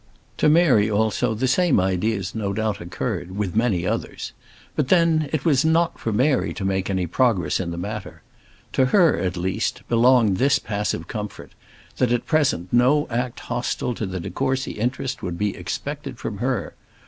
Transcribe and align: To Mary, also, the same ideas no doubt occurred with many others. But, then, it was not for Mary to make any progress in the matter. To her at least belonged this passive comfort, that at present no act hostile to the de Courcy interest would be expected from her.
To 0.37 0.49
Mary, 0.49 0.89
also, 0.89 1.35
the 1.35 1.47
same 1.47 1.79
ideas 1.79 2.33
no 2.33 2.53
doubt 2.53 2.81
occurred 2.81 3.37
with 3.37 3.55
many 3.55 3.85
others. 3.85 4.33
But, 4.75 4.87
then, 4.87 5.29
it 5.31 5.45
was 5.45 5.63
not 5.63 5.99
for 5.99 6.11
Mary 6.11 6.55
to 6.55 6.65
make 6.65 6.89
any 6.89 7.05
progress 7.05 7.59
in 7.59 7.69
the 7.69 7.77
matter. 7.77 8.23
To 8.73 8.85
her 8.87 9.19
at 9.19 9.37
least 9.37 9.83
belonged 9.87 10.37
this 10.37 10.57
passive 10.57 11.07
comfort, 11.07 11.51
that 11.97 12.11
at 12.11 12.25
present 12.25 12.73
no 12.73 13.05
act 13.11 13.41
hostile 13.41 13.93
to 13.93 14.07
the 14.07 14.19
de 14.19 14.31
Courcy 14.31 14.71
interest 14.79 15.21
would 15.21 15.37
be 15.37 15.55
expected 15.55 16.17
from 16.17 16.39
her. 16.39 16.73